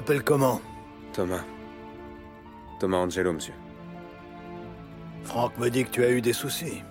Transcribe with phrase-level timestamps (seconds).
[0.00, 0.62] T'appelles comment
[1.12, 1.44] Thomas.
[2.78, 3.52] Thomas Angelo, monsieur.
[5.24, 6.82] Franck me dit que tu as eu des soucis.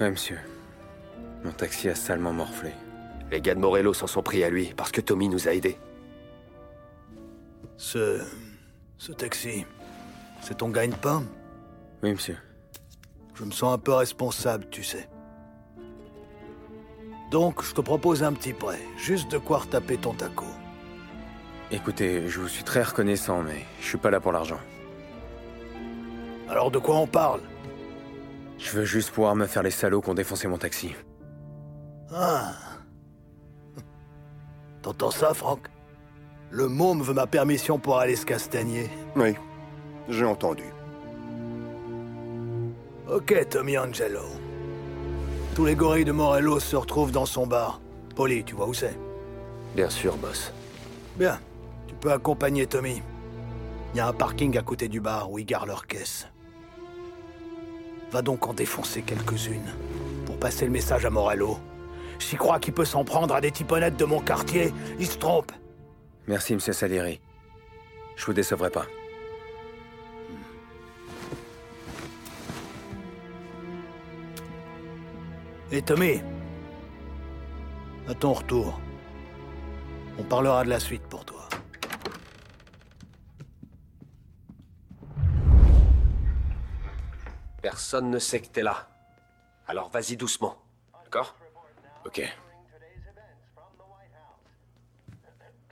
[0.00, 0.40] Ouais, monsieur.
[1.44, 2.72] Mon taxi a salement morflé.
[3.30, 5.78] Les gars de Morello s'en sont pris à lui parce que Tommy nous a aidés.
[7.76, 8.20] Ce...
[8.98, 9.64] ce taxi,
[10.42, 11.22] c'est ton gagne-pain
[12.02, 12.38] Oui, monsieur.
[13.34, 15.08] Je me sens un peu responsable, tu sais.
[17.30, 20.46] Donc, je te propose un petit prêt, juste de quoi retaper ton taco.
[21.72, 24.58] Écoutez, je vous suis très reconnaissant, mais je suis pas là pour l'argent.
[26.48, 27.40] Alors de quoi on parle?
[28.58, 30.94] Je veux juste pouvoir me faire les salauds qui ont défoncé mon taxi.
[32.12, 32.52] Ah.
[34.82, 35.68] T'entends ça, Franck?
[36.50, 38.90] Le môme veut ma permission pour aller se castagner.
[39.14, 39.36] Oui,
[40.08, 40.64] j'ai entendu.
[43.08, 44.24] Ok, Tommy Angelo.
[45.54, 47.80] Tous les gorilles de Morello se retrouvent dans son bar.
[48.16, 48.98] Poli, tu vois où c'est?
[49.76, 50.52] Bien sûr, boss.
[51.16, 51.38] Bien.
[51.90, 53.02] Tu peux accompagner Tommy.
[53.92, 56.28] Il y a un parking à côté du bar où ils gardent leurs caisses.
[58.12, 59.74] Va donc en défoncer quelques-unes
[60.24, 61.58] pour passer le message à Morello.
[62.20, 64.72] J'y crois qu'il peut s'en prendre à des tiponnettes de mon quartier.
[65.00, 65.50] Il se trompe.
[66.28, 67.20] Merci, monsieur Salieri.
[68.14, 68.86] Je vous décevrai pas.
[75.72, 76.22] Et Tommy,
[78.08, 78.80] à ton retour,
[80.20, 81.39] on parlera de la suite pour toi.
[87.62, 88.88] Personne ne sait que t'es là.
[89.66, 90.56] Alors vas-y doucement.
[91.04, 91.36] D'accord?
[92.04, 92.22] Ok.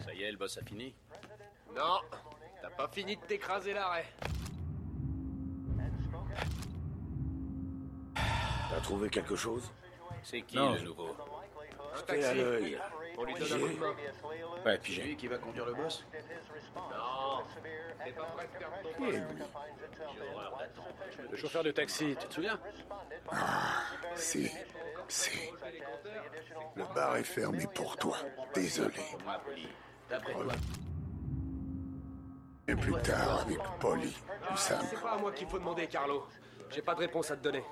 [0.05, 0.94] Ça y est, le boss a fini
[1.75, 2.00] Non,
[2.62, 4.06] t'as pas fini de t'écraser l'arrêt.
[8.15, 9.72] T'as trouvé quelque chose?
[10.22, 11.16] C'est qui Non, le nouveau?
[12.06, 12.78] T'es à l'œil.
[13.16, 13.94] On lui donne un coup de main.
[14.65, 15.03] Ouais, puis j'ai.
[15.03, 16.04] Lui qui va conduire le boss?
[16.77, 17.28] Non,
[21.31, 22.59] Le chauffeur de taxi, tu te souviens
[24.15, 24.50] Si,
[25.09, 25.31] si.
[26.77, 28.16] Le bar est fermé pour toi.
[28.54, 28.94] Désolé.
[32.66, 34.16] Et plus tard avec Polly,
[34.53, 34.81] ou Sam.
[34.88, 36.27] C'est pas à moi qu'il faut demander, Carlo.
[36.71, 37.65] J'ai pas de réponse à te donner.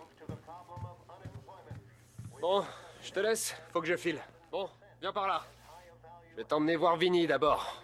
[2.41, 2.65] Bon,
[3.03, 4.21] je te laisse, faut que je file.
[4.51, 4.69] Bon,
[5.01, 5.43] viens par là.
[6.31, 7.83] Je vais t'emmener voir Vinny d'abord.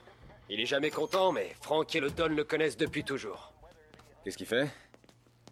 [0.49, 3.53] Il est jamais content, mais Franck et le Don le connaissent depuis toujours.
[4.25, 4.69] Qu'est-ce qu'il fait?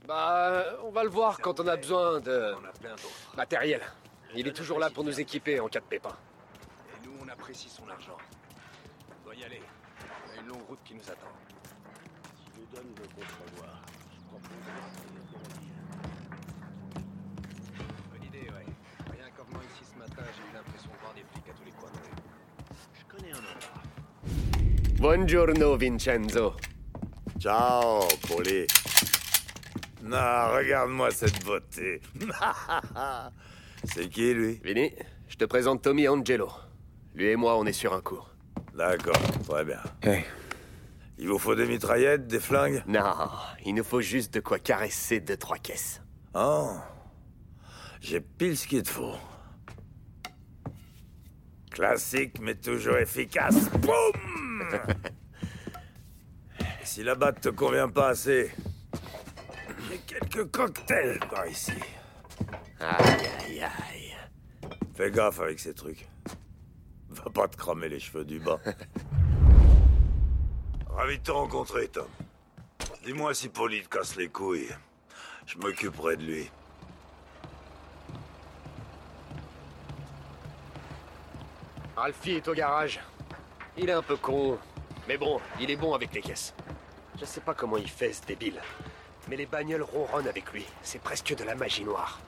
[0.07, 2.55] Bah, on va le voir quand on a besoin de
[3.37, 3.81] matériel.
[4.35, 6.17] Il est toujours là pour nous équiper en cas de pépin.
[6.95, 8.17] Et nous, on apprécie son argent.
[9.21, 9.61] On doit y aller.
[10.27, 11.33] On a une longue route qui nous attend.
[12.45, 13.83] Tu nous donnes le contre-voir.
[14.13, 14.51] Je propose
[18.13, 18.67] Bonne idée, ouais.
[19.11, 21.65] Rien qu'en venant ici ce matin, j'ai eu l'impression de voir des flics à tous
[21.65, 22.17] les coins de rue.
[22.95, 24.90] Je connais un endroit.
[25.01, 26.57] Buongiorno, Vincenzo.
[27.39, 28.67] Ciao, Polly.
[30.03, 32.03] Non, regarde-moi cette beauté.
[33.85, 34.61] C'est qui, lui?
[34.63, 34.93] Vinny,
[35.27, 36.51] je te présente Tommy Angelo.
[37.15, 38.21] Lui et moi, on est sur un coup.
[38.75, 39.17] D'accord,
[39.49, 39.81] très bien.
[40.03, 40.23] Hey,
[41.17, 42.83] Il vous faut des mitraillettes, des flingues?
[42.87, 43.15] Non,
[43.65, 46.03] il nous faut juste de quoi caresser deux, trois caisses.
[46.35, 46.73] Oh,
[48.03, 49.15] j'ai pile ce qu'il te faut.
[51.71, 53.71] Classique, mais toujours efficace.
[53.71, 54.50] Boum
[56.85, 58.53] Si la batte te convient pas assez,
[60.07, 61.73] quelques cocktails par ici.
[62.81, 64.17] Aïe, aïe, aïe.
[64.95, 66.09] Fais gaffe avec ces trucs.
[67.11, 68.59] Va pas te cramer les cheveux du bas.
[70.89, 72.09] Ravi de te rencontrer, Tom.
[73.05, 74.75] Dis-moi si Polly te casse les couilles.
[75.47, 76.51] Je m'occuperai de lui.
[81.97, 83.01] Alfie est au garage.
[83.77, 84.59] Il est un peu con.
[85.09, 86.55] Mais bon, il est bon avec les caisses.
[87.19, 88.61] Je sais pas comment il fait, ce débile.
[89.29, 90.67] Mais les bagnoles ronronnent avec lui.
[90.83, 92.21] C'est presque de la magie noire.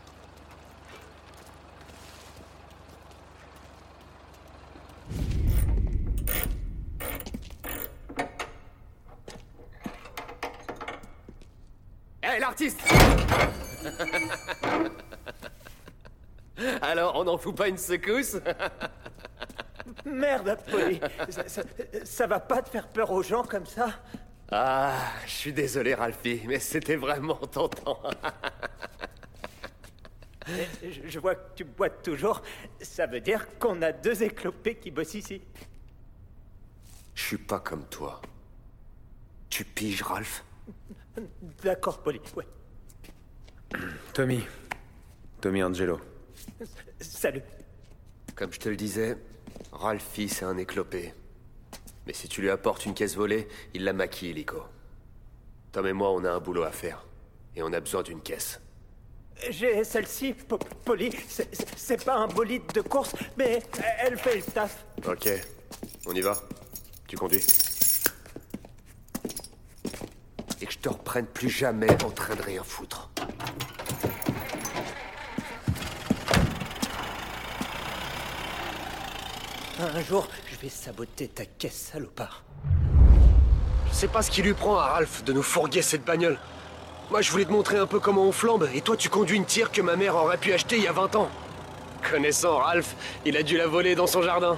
[12.22, 12.80] Hé, l'artiste
[16.82, 18.36] Alors, on n'en fout pas une secousse
[20.22, 21.00] Merde, Polly.
[21.30, 21.62] ça, ça-
[22.04, 23.88] ça va pas te faire peur aux gens comme ça?
[24.52, 24.94] Ah,
[25.26, 28.00] je suis désolé, Ralphie, mais c'était vraiment tentant.
[30.46, 32.40] je, je vois que tu boites toujours.
[32.80, 35.42] Ça veut dire qu'on a deux éclopés qui bossent ici.
[37.14, 38.20] Je suis pas comme toi.
[39.50, 40.44] Tu piges, Ralph?
[41.62, 42.20] D'accord, Polly.
[42.36, 42.46] Ouais.
[44.14, 44.44] Tommy.
[45.40, 46.00] Tommy Angelo.
[47.00, 47.42] Salut.
[48.34, 49.16] Comme je te le disais,
[49.82, 51.12] Ralphie, c'est un éclopé.
[52.06, 54.62] Mais si tu lui apportes une caisse volée, il la maquille, Lico.
[55.72, 57.04] Tom et moi, on a un boulot à faire.
[57.56, 58.60] Et on a besoin d'une caisse.
[59.50, 61.10] J'ai celle-ci, Po- Polly.
[61.76, 63.60] C'est pas un bolide de course, mais
[63.98, 64.84] elle fait le taf.
[65.06, 65.28] Ok.
[66.06, 66.40] On y va
[67.08, 67.44] Tu conduis
[70.60, 73.10] Et que je te reprenne plus jamais en train de rien foutre.
[79.82, 82.44] Un jour, je vais saboter ta caisse, salopard.
[83.88, 86.38] Je sais pas ce qui lui prend à Ralph de nous fourguer cette bagnole.
[87.10, 89.44] Moi, je voulais te montrer un peu comment on flambe, et toi, tu conduis une
[89.44, 91.28] tire que ma mère aurait pu acheter il y a 20 ans.
[92.08, 92.94] Connaissant Ralph,
[93.24, 94.56] il a dû la voler dans son jardin.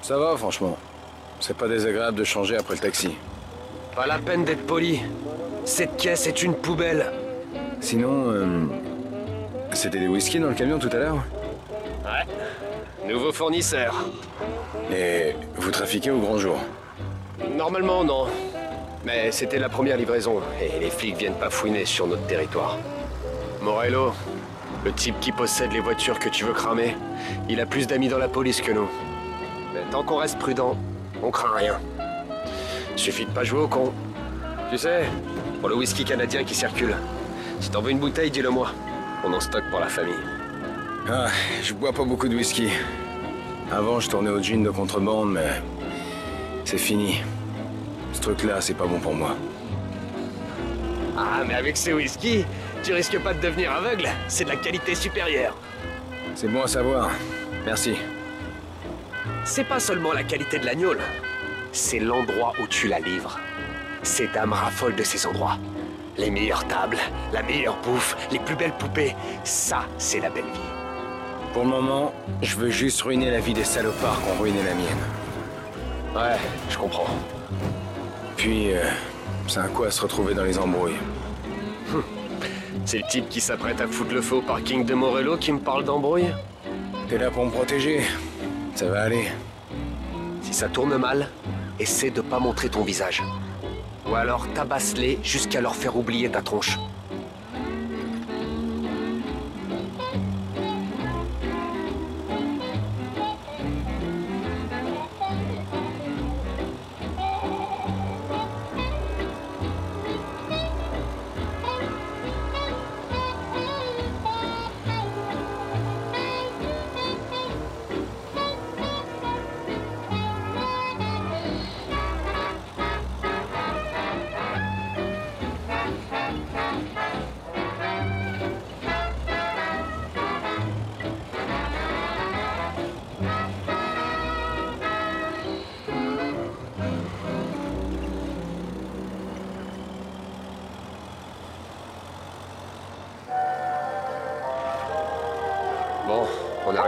[0.00, 0.78] Ça va, franchement.
[1.40, 3.10] C'est pas désagréable de changer après le taxi.
[3.94, 5.00] Pas la peine d'être poli.
[5.66, 7.12] Cette caisse est une poubelle.
[7.80, 8.66] Sinon, euh,
[9.74, 11.22] c'était des whisky dans le camion tout à l'heure
[12.02, 12.24] Ouais.
[13.08, 13.94] Nouveau fournisseur.
[14.92, 16.58] Et vous trafiquez au grand jour
[17.56, 18.26] Normalement, non.
[19.06, 22.76] Mais c'était la première livraison, et les flics viennent pas fouiner sur notre territoire.
[23.62, 24.12] Morello,
[24.84, 26.96] le type qui possède les voitures que tu veux cramer,
[27.48, 28.90] il a plus d'amis dans la police que nous.
[29.72, 30.76] Mais tant qu'on reste prudent,
[31.22, 31.80] on craint rien.
[32.94, 33.90] Suffit de pas jouer au con.
[34.70, 35.04] Tu sais,
[35.60, 36.94] pour le whisky canadien qui circule,
[37.60, 38.70] si t'en veux une bouteille, dis-le moi.
[39.24, 40.12] On en stocke pour la famille.
[41.10, 41.28] Ah,
[41.62, 42.68] je bois pas beaucoup de whisky.
[43.70, 45.62] Avant, je tournais au gin de contrebande, mais
[46.64, 47.20] c'est fini.
[48.14, 49.36] Ce truc-là, c'est pas bon pour moi.
[51.16, 52.46] Ah, mais avec ces whisky,
[52.82, 54.08] tu risques pas de devenir aveugle.
[54.26, 55.54] C'est de la qualité supérieure.
[56.34, 57.10] C'est bon à savoir.
[57.66, 57.96] Merci.
[59.44, 61.00] C'est pas seulement la qualité de l'agnole,
[61.72, 63.38] c'est l'endroit où tu la livres.
[64.02, 65.58] Ces dames raffolent de ces endroits.
[66.16, 66.98] Les meilleures tables,
[67.32, 70.77] la meilleure bouffe, les plus belles poupées, ça, c'est la belle vie.
[71.58, 74.74] Pour le moment, je veux juste ruiner la vie des salopards qui ont ruiné la
[74.76, 75.02] mienne.
[76.14, 76.38] Ouais,
[76.70, 77.08] je comprends.
[78.36, 78.84] Puis, euh,
[79.48, 81.00] c'est un coup à se retrouver dans les embrouilles.
[82.84, 85.58] C'est le type qui s'apprête à foutre le feu au parking de Morello qui me
[85.58, 86.32] parle d'embrouille
[87.08, 88.02] T'es là pour me protéger.
[88.76, 89.26] Ça va aller.
[90.42, 91.28] Si ça tourne mal,
[91.80, 93.20] essaie de pas montrer ton visage.
[94.08, 96.78] Ou alors tabasse-les jusqu'à leur faire oublier ta tronche.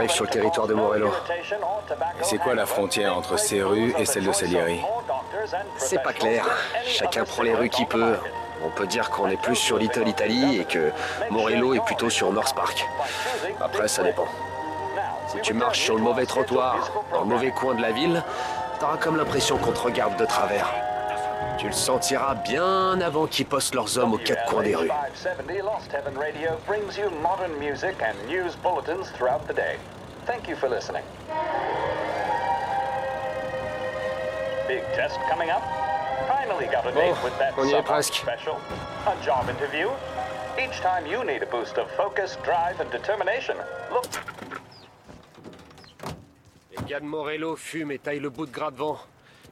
[0.01, 1.11] Arrive sur le territoire de Morello.
[2.19, 4.81] Et c'est quoi la frontière entre ces rues et celle de Salieri
[5.77, 6.43] C'est pas clair.
[6.87, 8.15] Chacun prend les rues qu'il peut.
[8.63, 10.91] On peut dire qu'on est plus sur Little Italy et que
[11.29, 12.83] Morello est plutôt sur North Park.
[13.59, 14.27] Après, ça dépend.
[15.27, 18.23] Si tu marches sur le mauvais trottoir, dans le mauvais coin de la ville,
[18.79, 20.73] t'auras comme l'impression qu'on te regarde de travers.
[21.61, 24.87] Tu le sentiras bien avant qu'ils postent leurs hommes aux quatre coins des rues.
[24.87, 29.77] 570 Lost Heaven Radio brings you modern music and news bulletins throughout the day.
[30.25, 31.03] Thank you for listening.
[34.67, 35.61] Big test coming up.
[36.27, 38.15] Finally got a date Bon, with that on y est summer presque.
[38.15, 38.57] special.
[39.05, 39.87] A job interview.
[40.57, 43.53] Each time you need a boost of focus, drive, and determination,
[43.93, 44.05] look
[46.71, 48.97] Les gars de Morello fument et taillent le bout de gras devant.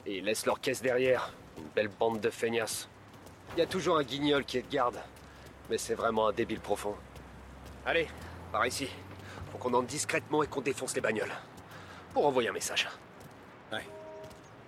[0.08, 1.32] Et ils laissent leur caisse derrière.
[1.60, 2.88] Une belle bande de feignasses.
[3.56, 5.00] Il y a toujours un guignol qui est de garde.
[5.70, 6.96] Mais c'est vraiment un débile profond.
[7.86, 8.08] Allez,
[8.52, 8.90] par ici.
[9.52, 11.32] Faut qu'on entre discrètement et qu'on défonce les bagnoles.
[12.14, 12.88] Pour envoyer un message.
[13.72, 13.86] Ouais.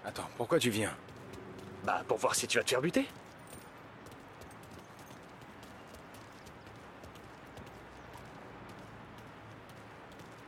[0.05, 0.93] Attends, pourquoi tu viens?
[1.83, 3.07] Bah, pour voir si tu vas te faire buter.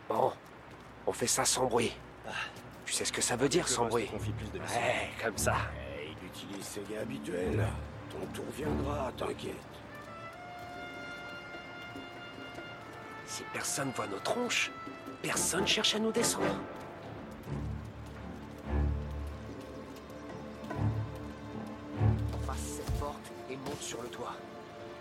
[0.09, 0.33] Bon,
[1.07, 1.95] on fait ça sans bruit.
[2.85, 4.09] Tu sais ce que ça veut dire sans bruit?
[4.13, 5.55] Ouais, comme ça.
[6.35, 7.65] Il utilise ses gars habituels.
[8.09, 9.55] Ton tour viendra, t'inquiète.
[13.25, 14.71] Si personne voit nos tronches,
[15.21, 16.45] personne cherche à nous descendre.
[22.45, 24.35] Passe cette porte et monte sur le toit.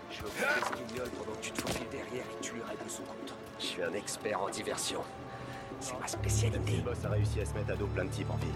[0.09, 3.03] Je occuper ce guignol pendant que tu te faufiles derrière et tu lui règles son
[3.03, 3.33] compte.
[3.59, 5.01] Je suis un expert en diversion.
[5.79, 6.77] C'est ma spécialité.
[6.77, 8.49] Le boss a réussi à se mettre à dos plein de types en ville.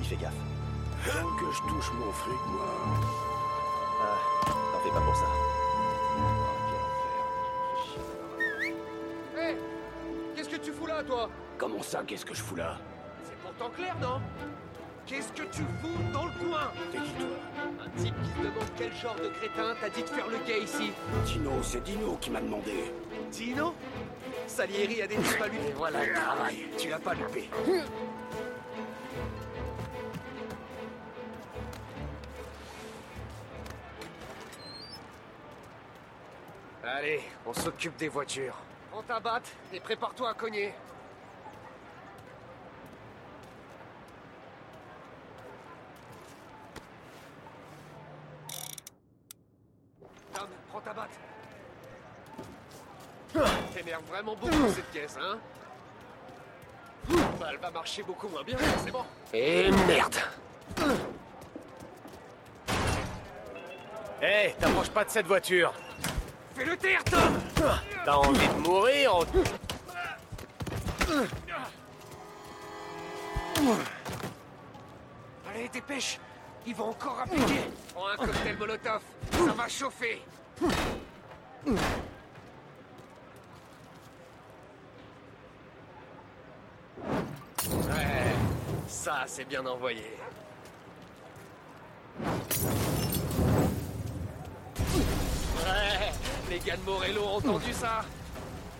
[0.00, 0.57] Il fait gaffe.
[1.04, 2.74] Tant que je touche mon fric, moi.
[4.00, 4.18] Ah,
[4.72, 5.26] t'en fais pas pour ça.
[9.36, 9.56] Hé
[10.34, 11.30] Qu'est-ce que tu fous là, toi?
[11.56, 12.78] Comment ça, qu'est-ce que je fous là?
[13.24, 14.20] C'est pourtant clair, non?
[15.06, 16.70] Qu'est-ce que tu fous dans le coin?
[16.92, 17.28] T'es qui, toi?
[17.84, 20.62] Un type qui se demande quel genre de crétin t'a dit de faire le gay
[20.62, 20.92] ici.
[21.24, 22.92] Dino, c'est Dino qui m'a demandé.
[23.32, 23.74] Dino?
[24.46, 25.54] Salieri a des disparus.
[25.66, 26.66] Et voilà le travail.
[26.76, 27.48] Tu l'as pas loupé.
[36.96, 38.56] Allez, on s'occupe des voitures.
[38.90, 40.72] Prends ta batte et prépare-toi à cogner.
[50.32, 51.10] Tom, prends ta batte.
[53.74, 55.38] T'énerves vraiment beaucoup cette caisse, hein?
[57.38, 59.04] Bah, Elle va marcher beaucoup moins bien, c'est bon.
[59.32, 60.16] Et merde
[64.22, 65.72] Hé, t'approches pas de cette voiture.
[66.58, 67.40] Fais le taire, Tom.
[68.04, 69.12] T'as envie de mourir
[75.48, 76.18] Allez, dépêche.
[76.66, 77.60] Ils vont encore appliquer
[77.94, 80.20] Prends un cocktail Molotov, ça va chauffer.
[81.64, 81.76] Ouais,
[88.88, 90.16] ça c'est bien envoyé.
[96.58, 98.04] Les gars de Morello ont entendu ça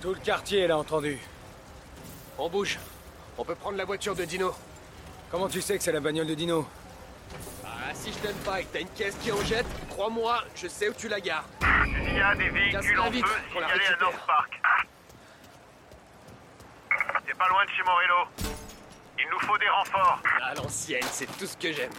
[0.00, 1.18] Tout le quartier l'a entendu.
[2.38, 2.78] On bouge.
[3.36, 4.54] On peut prendre la voiture de Dino.
[5.30, 6.66] Comment tu sais que c'est la bagnole de Dino
[7.64, 10.66] Ah, si je t'aime pas et que t'as une caisse qui en jette, crois-moi, je
[10.66, 11.44] sais où tu la gares.
[11.86, 14.00] Il y a des véhicules en feu signalés à récupère.
[14.00, 14.60] North Park.
[17.26, 18.54] C'est pas loin de chez Morello.
[19.18, 20.20] Il nous faut des renforts.
[20.42, 21.92] À l'ancienne, c'est tout ce que j'aime.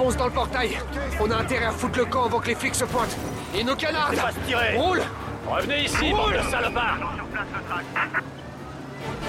[0.00, 0.78] Fonce dans le portail
[1.20, 3.14] On a intérêt à foutre le camp avant que les flics se pointent
[3.54, 4.74] Et nos canards pas se tirer.
[4.74, 5.02] Roule
[5.46, 8.24] Revenez ici, bande de salopards Sur place le track.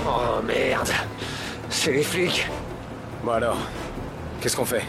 [0.08, 0.90] Oh merde
[1.70, 2.48] C'est les flics
[3.22, 3.58] Bon alors,
[4.40, 4.86] qu'est-ce qu'on fait?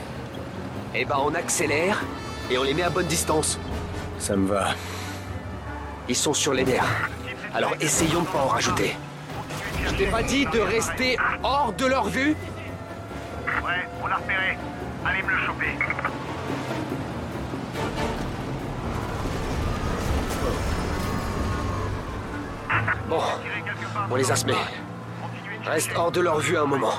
[0.95, 2.01] Eh ben on accélère
[2.49, 3.59] et on les met à bonne distance.
[4.21, 4.75] Ça me va.
[6.09, 7.11] Ils sont sur les nerfs.
[7.55, 8.97] Alors essayons de pas en rajouter.
[9.85, 12.37] Je t'ai pas dit de rester hors de leur vue?
[13.65, 14.57] Ouais, on l'a repéré.
[15.05, 15.67] Allez me le choper.
[23.09, 23.21] Bon,
[24.11, 24.55] on les a semés.
[25.65, 26.95] Reste hors de leur vue un moment.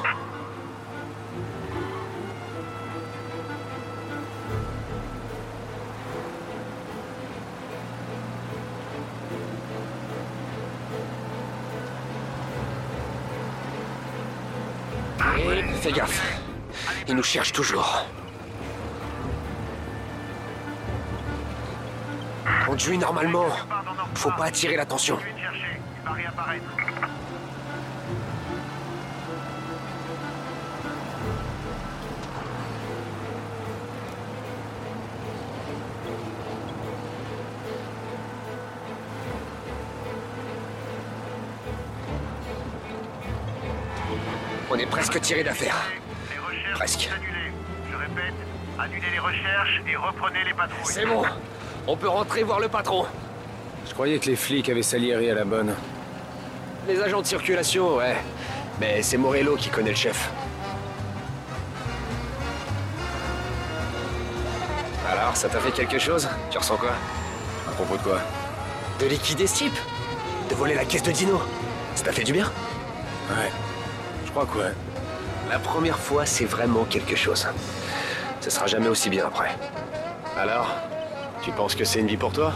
[15.38, 16.43] Et fais gaffe.
[17.08, 18.06] Ils nous cherchent toujours.
[22.66, 23.48] Conduis normalement.
[24.16, 25.18] Faut pas attirer l'attention.
[44.72, 45.76] On est presque tiré d'affaire.
[46.84, 47.10] Presque.
[47.90, 48.34] Je répète,
[48.78, 50.84] annulez les recherches et reprenez les patrouilles.
[50.84, 51.24] C'est bon.
[51.88, 53.06] On peut rentrer voir le patron.
[53.88, 55.74] Je croyais que les flics avaient Salieri à la bonne.
[56.86, 58.18] Les agents de circulation, ouais.
[58.82, 60.30] Mais c'est Morello qui connaît le chef.
[65.10, 66.28] Alors, ça t'a fait quelque chose?
[66.52, 66.92] Tu ressens quoi?
[67.66, 68.20] À propos de quoi?
[69.00, 69.78] De liquider ce type
[70.50, 71.42] De voler la caisse de Dino?
[71.96, 72.52] Ça t'a fait du bien?
[73.30, 73.50] Ouais.
[74.26, 74.74] Je crois que ouais.
[75.54, 77.48] La première fois, c'est vraiment quelque chose.
[78.42, 79.52] Ce sera jamais aussi bien après.
[80.36, 80.68] Alors
[81.44, 82.54] Tu penses que c'est une vie pour toi?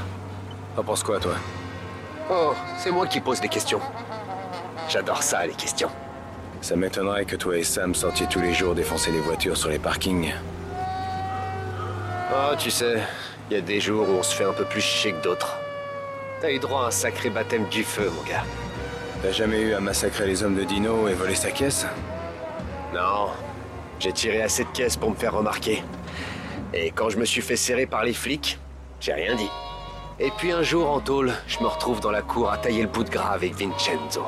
[0.75, 1.36] T'en penses quoi, toi?
[2.27, 3.82] Oh, c'est moi qui pose des questions.
[4.89, 5.92] J'adore ça, les questions.
[6.60, 9.77] Ça m'étonnerait que toi et Sam sortiez tous les jours défoncer les voitures sur les
[9.77, 10.34] parkings.
[12.34, 13.04] Oh, tu sais,
[13.51, 15.56] il y a des jours où on se fait un peu plus chier que d'autres.
[16.42, 18.44] T'as eu droit à un sacré baptême du feu, mon gars.
[19.22, 21.86] T'as jamais eu à massacrer les hommes de Dino et voler sa caisse?
[22.94, 23.27] Non,
[24.00, 25.84] j'ai tiré assez de caisses pour me faire remarquer.
[26.74, 28.60] Et quand je me suis fait serrer par les flics,
[29.00, 29.50] j'ai rien dit.
[30.20, 32.88] Et puis un jour en tôle, je me retrouve dans la cour à tailler le
[32.88, 34.24] bout de gras avec Vincenzo.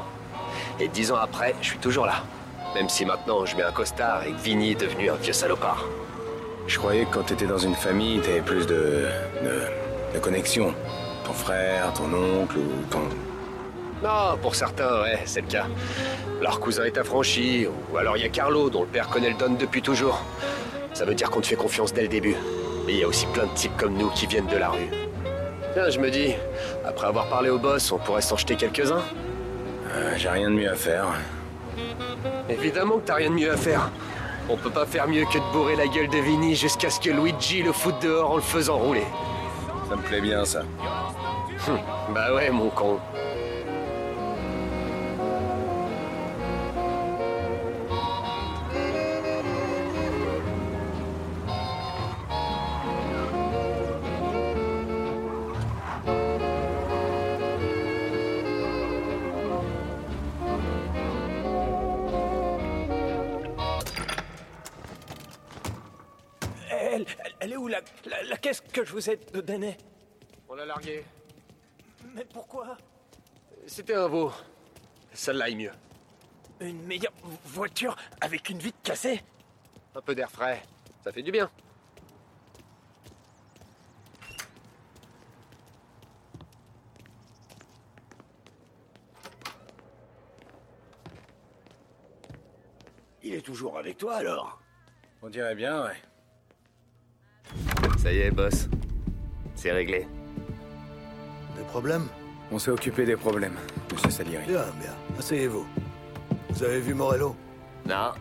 [0.79, 2.23] Et dix ans après, je suis toujours là.
[2.75, 5.85] Même si maintenant je mets un costard et que Vinny est devenu un vieux salopard.
[6.67, 9.07] Je croyais que quand t'étais dans une famille, t'avais plus de,
[9.43, 10.13] de.
[10.13, 10.73] de connexion.
[11.25, 13.01] Ton frère, ton oncle ou ton.
[14.03, 15.65] Non, pour certains, ouais, c'est le cas.
[16.41, 19.36] Leur cousin est affranchi, ou alors il y a Carlo, dont le père connaît le
[19.36, 20.22] don depuis toujours.
[20.94, 22.36] Ça veut dire qu'on te fait confiance dès le début.
[22.86, 24.89] Mais il y a aussi plein de types comme nous qui viennent de la rue.
[25.74, 26.34] Tiens, je me dis,
[26.86, 29.03] après avoir parlé au boss, on pourrait s'en jeter quelques-uns
[29.94, 31.06] Euh, J'ai rien de mieux à faire.
[32.50, 33.89] Évidemment que t'as rien de mieux à faire.
[34.50, 37.10] On peut pas faire mieux que de bourrer la gueule de Vinny jusqu'à ce que
[37.12, 39.03] Luigi le foute dehors en le faisant rouler.
[39.89, 40.62] Ça me plaît bien, ça.
[41.68, 41.77] Hum,
[42.15, 43.00] bah ouais, mon con.
[67.50, 69.75] Elle, est où la, la, la caisse que je vous ai donnée
[70.48, 71.03] On l'a largué.
[72.13, 72.77] Mais pourquoi?
[73.65, 74.32] C'était un veau.
[75.13, 75.72] Celle-là est mieux.
[76.60, 77.12] Une meilleure
[77.46, 79.24] voiture avec une vitre cassée?
[79.96, 80.62] Un peu d'air frais.
[81.03, 81.50] Ça fait du bien.
[93.24, 94.62] Il est toujours avec toi alors?
[95.24, 95.98] On dirait bien, ouais.
[98.01, 98.70] Ça y est, boss.
[99.56, 100.08] C'est réglé.
[101.58, 102.08] Des problèmes?
[102.50, 103.58] On s'est occupé des problèmes,
[103.91, 104.46] monsieur Salieri.
[104.48, 104.96] Bien, bien.
[105.20, 105.68] Asseyez-vous.
[106.50, 107.36] Vous avez vu Morello?
[107.86, 108.13] Non.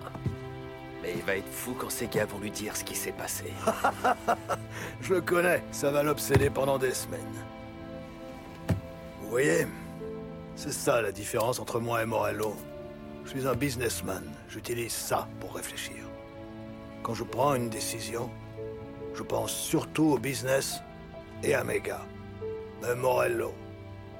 [1.00, 3.52] Mais il va être fou quand ces gars vont lui dire ce qui s'est passé.
[5.00, 7.20] Je le connais, ça va l'obséder pendant des semaines.
[9.22, 9.64] Vous voyez,
[10.56, 12.56] c'est ça la différence entre moi et Morello.
[13.24, 16.02] Je suis un businessman, j'utilise ça pour réfléchir.
[17.04, 18.28] Quand je prends une décision,
[19.18, 20.80] je pense surtout au business
[21.42, 22.06] et à mes gars.
[22.80, 23.52] Mais Morello,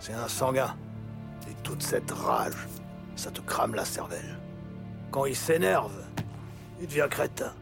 [0.00, 0.76] c'est un sanguin.
[1.48, 2.66] Et toute cette rage,
[3.14, 4.36] ça te crame la cervelle.
[5.12, 6.02] Quand il s'énerve,
[6.80, 7.54] il devient crétin.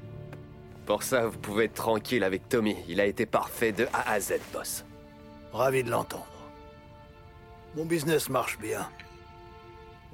[0.87, 2.77] Pour ça, vous pouvez être tranquille avec Tommy.
[2.89, 4.87] Il a été parfait de A à Z, boss.
[5.53, 6.27] Ravi de l'entendre.
[7.77, 8.89] Mon business marche bien.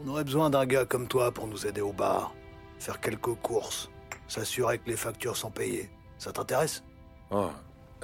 [0.04, 2.34] On aurait besoin d'un gars comme toi pour nous aider au bar,
[2.80, 3.90] faire quelques courses,
[4.26, 5.88] s'assurer que les factures sont payées.
[6.18, 6.82] Ça t'intéresse?
[7.34, 7.50] Oh,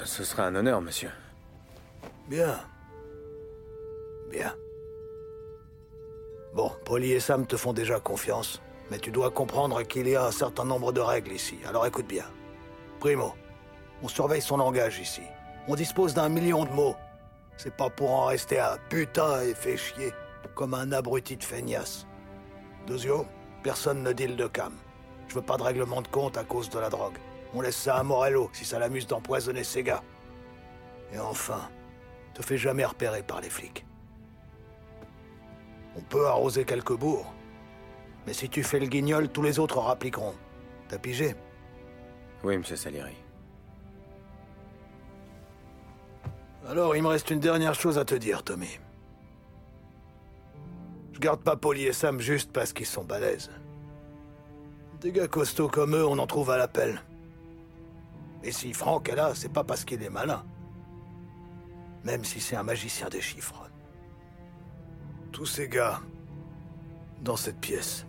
[0.05, 1.11] ce sera un honneur, monsieur.
[2.29, 2.59] Bien.
[4.31, 4.55] Bien.
[6.55, 10.25] Bon, Polly et Sam te font déjà confiance, mais tu dois comprendre qu'il y a
[10.25, 12.25] un certain nombre de règles ici, alors écoute bien.
[13.01, 13.35] Primo,
[14.03, 15.23] on surveille son langage ici.
[15.69, 16.97] On dispose d'un million de mots.
[17.59, 20.14] C'est pas pour en rester à putain et fait chier,
[20.55, 22.07] comme un abruti de feignasse.
[22.87, 23.27] Deuxio,
[23.62, 24.73] personne ne deal de cam.
[25.29, 27.19] Je veux pas de règlement de compte à cause de la drogue.
[27.55, 30.03] On laisse ça à Morello si ça l'amuse d'empoisonner ses gars.
[31.13, 31.71] Et enfin,
[32.35, 33.85] te fais jamais repérer par les flics.
[35.97, 37.33] On peut arroser quelques bourgs.
[38.27, 40.35] Mais si tu fais le guignol, tous les autres rappliqueront.
[40.89, 41.35] T'as pigé?
[42.45, 43.17] Oui, monsieur Salieri.
[46.69, 48.79] Alors, il me reste une dernière chose à te dire, Tommy.
[51.15, 53.51] Je garde pas Polly et Sam juste parce qu'ils sont balèzes.
[55.01, 57.03] Des gars costauds comme eux, on en trouve à l'appel.
[58.42, 60.44] Et si Franck est là, c'est pas parce qu'il est malin.
[62.05, 63.68] Même si c'est un magicien des chiffres.
[65.33, 66.01] Tous ces gars,
[67.22, 68.07] dans cette pièce,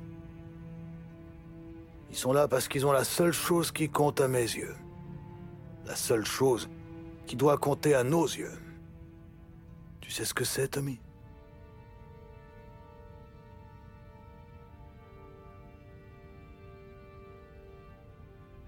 [2.09, 4.75] ils sont là parce qu'ils ont la seule chose qui compte à mes yeux.
[5.85, 6.69] La seule chose
[7.25, 8.57] qui doit compter à nos yeux.
[10.01, 10.99] Tu sais ce que c'est, Tommy?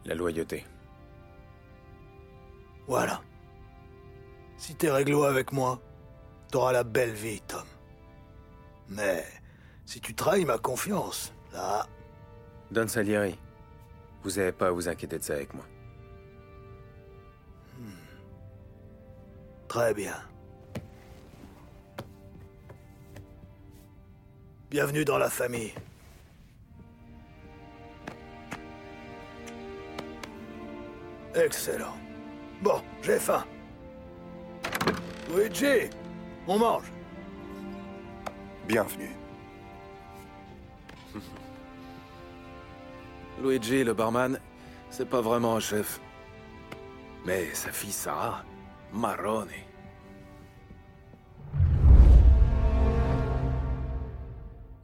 [0.05, 0.65] La loyauté.
[2.87, 3.21] Voilà.
[4.57, 5.79] Si t'es réglo avec moi,
[6.51, 7.65] t'auras la belle vie, Tom.
[8.89, 9.25] Mais
[9.85, 11.87] si tu trahis ma confiance, là,
[12.71, 13.37] Don Salieri,
[14.23, 15.65] vous n'avez pas à vous inquiéter de ça avec moi.
[19.71, 20.17] très bien.
[24.69, 25.73] Bienvenue dans la famille.
[31.33, 31.95] Excellent.
[32.61, 33.43] Bon, j'ai faim.
[35.33, 35.89] Luigi,
[36.47, 36.91] on mange.
[38.67, 39.09] Bienvenue.
[43.41, 44.39] Luigi, le barman,
[44.91, 45.99] c'est pas vraiment un chef.
[47.25, 48.43] Mais sa fille Sarah,
[48.93, 49.49] marrone.